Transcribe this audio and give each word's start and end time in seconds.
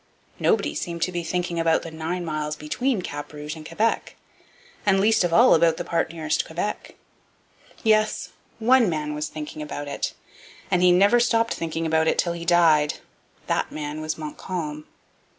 Nobody 0.39 0.73
seemed 0.73 1.03
to 1.03 1.11
be 1.11 1.23
thinking 1.23 1.59
about 1.59 1.83
the 1.83 1.91
nine 1.91 2.25
miles 2.25 2.55
between 2.55 3.03
Cap 3.03 3.31
Rouge 3.31 3.55
and 3.55 3.63
Quebec, 3.67 4.15
and 4.83 4.99
least 4.99 5.23
of 5.23 5.31
all 5.31 5.53
about 5.53 5.77
the 5.77 5.83
part 5.83 6.11
nearest 6.11 6.43
Quebec. 6.43 6.95
Yes, 7.83 8.29
one 8.57 8.89
man 8.89 9.13
was 9.13 9.27
thinking 9.27 9.61
about 9.61 9.87
it, 9.87 10.15
and 10.71 10.81
he 10.81 10.91
never 10.91 11.19
stopped 11.19 11.53
thinking 11.53 11.85
about 11.85 12.07
it 12.07 12.17
till 12.17 12.33
he 12.33 12.45
died. 12.45 12.95
That 13.45 13.71
man 13.71 14.01
was 14.01 14.17
Montcalm. 14.17 14.87